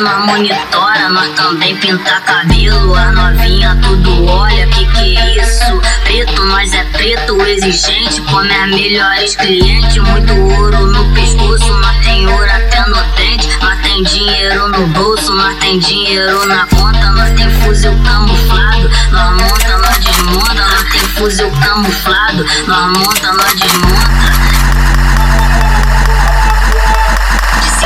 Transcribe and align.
monitora, 0.00 1.08
nós 1.08 1.28
também 1.34 1.76
pinta 1.76 2.20
cabelo. 2.20 2.94
A 2.94 3.12
novinha 3.12 3.76
tudo 3.82 4.26
olha, 4.26 4.66
que 4.68 4.84
que 4.86 5.16
é 5.16 5.42
isso? 5.42 5.80
Preto, 6.04 6.44
nós 6.44 6.72
é 6.74 6.84
preto, 6.84 7.40
exigente, 7.46 8.20
come 8.22 8.54
as 8.54 8.68
melhores 8.68 9.36
clientes. 9.36 9.96
Muito 9.96 10.32
ouro 10.34 10.86
no 10.86 11.14
pescoço, 11.14 11.72
nós 11.74 11.96
tem 12.04 12.26
ouro 12.26 12.50
até 12.50 12.80
no 12.88 13.02
dente. 13.14 13.48
Nós 13.60 13.80
tem 13.80 14.02
dinheiro 14.02 14.68
no 14.68 14.86
bolso, 14.88 15.32
nós 15.32 15.56
tem 15.58 15.78
dinheiro 15.78 16.46
na 16.46 16.66
conta. 16.66 17.10
Nós 17.12 17.32
tem 17.32 17.50
fuzil 17.62 17.96
camuflado, 18.04 18.90
nós 19.10 19.42
monta, 19.42 19.78
nós 19.78 19.98
desmonta. 19.98 20.54
Nós 20.54 20.92
tem 20.92 21.00
fuzil 21.00 21.50
camuflado, 21.52 22.46
nós 22.66 22.98
monta, 22.98 23.32
nós 23.32 23.54
desmonta. 23.54 24.56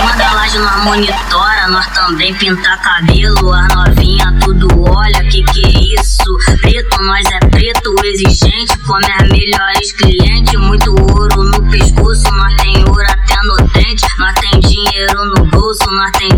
cima 0.00 0.12
da 0.16 0.32
laje 0.32 0.58
nós 0.58 0.84
monitora, 0.84 1.49
nós 1.68 1.86
também 1.88 2.34
pinta 2.34 2.76
cabelo. 2.78 3.52
A 3.52 3.68
novinha 3.74 4.32
tudo 4.40 4.68
olha, 4.82 5.24
que 5.28 5.42
que 5.42 5.64
é 5.64 6.00
isso? 6.00 6.58
Preto, 6.60 7.02
nós 7.02 7.26
é 7.32 7.38
preto, 7.48 7.94
exigente, 8.04 8.78
come 8.86 9.06
as 9.20 9.28
melhores 9.28 9.92
clientes. 9.92 10.60
Muito 10.60 10.90
ouro 10.90 11.44
no 11.44 11.70
pescoço, 11.70 12.30
nós 12.32 12.54
tem 12.62 12.84
ouro 12.88 13.02
até 13.02 13.36
no 13.42 13.56
dente. 13.68 14.06
Nós 14.18 14.34
tem 14.40 14.60
dinheiro 14.60 15.24
no 15.34 15.44
bolso, 15.46 15.90
nós 15.90 16.12
tem 16.12 16.28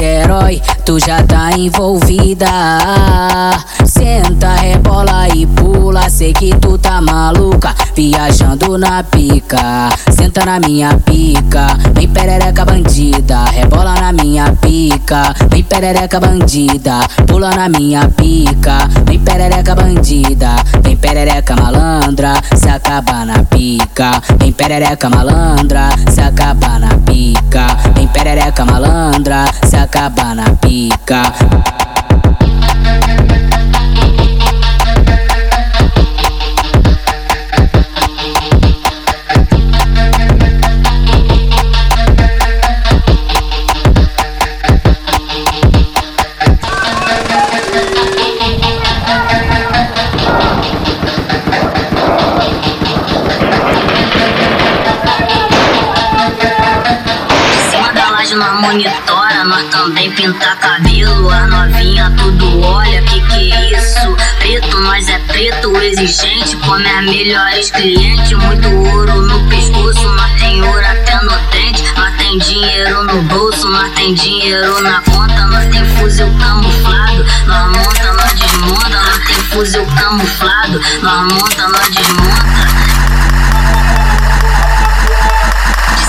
Niterói, 0.00 0.62
tu 0.86 0.98
já 0.98 1.22
tá 1.22 1.52
envolvida. 1.52 2.48
Senta, 3.84 4.54
rebola 4.54 5.28
e 5.28 5.46
pula, 5.46 6.08
sei 6.08 6.32
que 6.32 6.56
tu 6.56 6.78
tá 6.78 7.02
maluca, 7.02 7.74
viajando 7.94 8.78
na 8.78 9.02
pica. 9.02 9.90
Senta 10.10 10.46
na 10.46 10.58
minha 10.58 10.98
pica, 11.04 11.76
vem 11.92 12.08
perereca 12.08 12.64
bandida, 12.64 13.44
rebola 13.50 13.94
na 14.00 14.10
minha 14.10 14.50
pica. 14.58 15.34
Vem 15.50 15.64
perereca 15.64 16.18
bandida, 16.18 17.00
pula 17.26 17.50
na 17.50 17.68
minha 17.68 18.08
pica. 18.08 18.88
Vem 19.04 19.20
perereca 19.20 19.74
bandida, 19.74 20.56
vem 20.82 20.96
perereca 20.96 21.54
malandra, 21.56 22.32
se 22.54 22.70
acaba 22.70 23.26
na 23.26 23.44
pica. 23.44 24.12
Vem 24.38 24.50
perereca 24.50 25.10
malandra, 25.10 25.90
se 26.10 26.22
acaba 26.22 26.78
na 26.78 26.88
pica. 26.88 26.99
Vem 27.94 28.08
perereca 28.08 28.64
malandra, 28.64 29.44
se 29.68 29.76
acaba 29.76 30.34
na 30.34 30.50
pica. 30.56 31.79
Monitora, 58.60 59.44
nós 59.44 59.64
também 59.70 60.10
pinta 60.12 60.56
cabelo. 60.56 61.30
A 61.30 61.46
novinha 61.46 62.12
tudo 62.16 62.60
olha, 62.62 63.02
que 63.02 63.20
que 63.20 63.52
é 63.52 63.78
isso? 63.78 64.16
Preto, 64.38 64.80
nós 64.80 65.08
é 65.08 65.18
preto, 65.20 65.76
exigente, 65.76 66.56
come 66.56 66.88
as 66.88 67.04
melhores 67.04 67.70
clientes. 67.70 68.32
Muito 68.32 68.68
ouro 68.68 69.22
no 69.22 69.48
pescoço, 69.48 70.08
nós 70.10 70.32
tem 70.38 70.62
ouro 70.62 70.86
até 70.86 71.16
no 71.22 71.38
dente. 71.50 71.82
Nós 71.96 72.16
tem 72.16 72.38
dinheiro 72.38 73.04
no 73.04 73.22
bolso, 73.22 73.68
nós 73.68 73.92
tem 73.94 74.14
dinheiro 74.14 74.80
na 74.82 75.00
conta. 75.00 75.46
Nós 75.46 75.66
tem 75.66 75.84
fuzil 75.96 76.28
camuflado, 76.38 77.26
nós 77.46 77.76
monta, 77.76 78.12
nós 78.12 78.32
desmonta. 78.34 78.88
Nós 78.88 79.24
tem 79.26 79.36
fuzil 79.36 79.86
camuflado, 79.86 80.80
nós 81.02 81.32
monta, 81.32 81.68
nós 81.68 81.88
desmonta. 81.88 83.00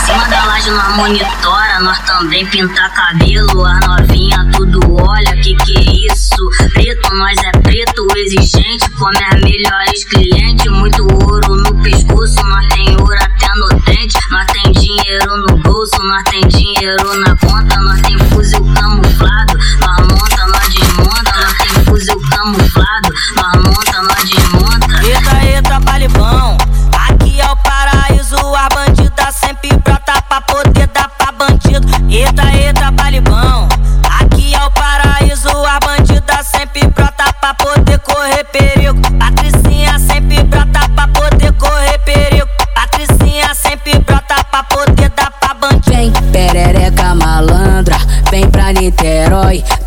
cima 0.06 0.28
da 0.28 0.44
laje 0.45 0.69
nós 0.72 0.95
monitora, 0.97 1.60
nós 1.81 2.00
também 2.06 2.46
pinta 2.47 2.90
cabelo. 2.90 3.66
A 3.66 3.80
novinha 3.80 4.47
tudo 4.53 4.80
olha, 5.02 5.36
que 5.38 5.56
que 5.56 5.78
é 5.78 6.14
isso? 6.14 6.36
Preto, 6.74 7.16
nós 7.16 7.38
é 7.44 7.52
preto, 7.59 8.08
exigente, 8.18 8.90
come 8.92 9.18
as 9.31 9.42
melhores 9.42 10.03
clientes. 10.06 10.72
Muito 10.72 11.03
ouro 11.03 11.56
no 11.56 11.75
pescoço, 11.81 12.44
nós 12.44 12.68
tem 12.74 12.90
ouro 12.97 13.16
até 13.16 13.47
no 13.56 13.70
dente. 13.81 14.18
Nós 14.30 14.46
tem 14.47 14.72
dinheiro 14.72 15.38
no 15.47 15.58
bolso, 15.58 16.03
nós 16.03 16.24
tem 16.30 16.41
dinheiro 16.47 17.16
na 17.20 17.36
conta. 17.38 17.80
Nós 17.80 18.02
tem 18.02 18.18
fuzil 18.30 18.64
camuflado, 18.74 19.58
nós 19.80 20.08
monta, 20.08 20.47
nós 20.47 20.70
desmonta. 20.74 21.31
Nós 21.36 21.58
tem 21.58 21.86
fuzil 21.86 22.22
camuflado, 22.30 23.09
nós 23.36 23.64
monta, 23.64 24.02
nós 24.03 24.30
desmonta. 24.30 25.41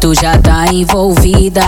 Tu 0.04 0.15
já 0.15 0.37
tá 0.37 0.66
envolvida. 0.70 1.65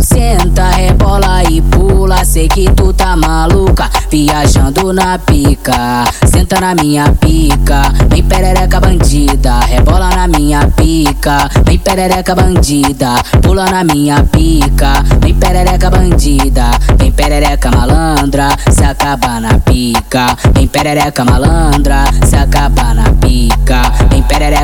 Senta, 0.00 0.70
rebola 0.70 1.44
e 1.44 1.60
pula, 1.60 2.24
sei 2.24 2.48
que 2.48 2.64
tu 2.70 2.94
tá 2.94 3.14
maluca, 3.14 3.90
viajando 4.10 4.90
na 4.90 5.18
pica. 5.18 6.06
Senta 6.24 6.58
na 6.62 6.74
minha 6.74 7.12
pica, 7.20 7.92
vem 8.08 8.22
perereca 8.22 8.80
bandida, 8.80 9.60
rebola 9.66 10.08
na 10.16 10.26
minha 10.26 10.66
pica. 10.74 11.50
Vem 11.66 11.78
perereca 11.78 12.34
bandida, 12.34 13.16
pula 13.42 13.66
na 13.66 13.84
minha 13.84 14.24
pica. 14.24 15.04
Vem 15.20 15.34
perereca 15.34 15.90
bandida, 15.90 16.70
vem 16.96 17.12
perereca 17.12 17.70
malandra, 17.70 18.48
se 18.70 18.82
acaba 18.82 19.40
na 19.40 19.58
pica. 19.58 20.34
Vem 20.54 20.66
perereca 20.66 21.22
malandra, 21.22 22.06
se 22.24 22.34
acaba 22.34 22.94
na 22.94 23.12
pica. 23.20 23.92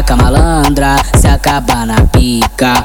Perereca 0.00 0.16
malandra, 0.16 0.96
se 1.20 1.28
acaba 1.28 1.84
na 1.84 1.96
pica. 2.06 2.82